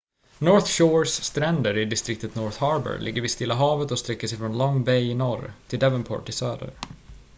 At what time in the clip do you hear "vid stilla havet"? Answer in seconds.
3.21-3.91